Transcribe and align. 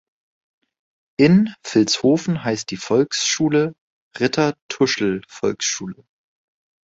In 1.19 1.53
Vilshofen 1.63 2.43
heißt 2.43 2.71
die 2.71 2.77
Volksschule 2.77 3.75
"Ritter-Tuschl-Volksschule". 4.19 6.03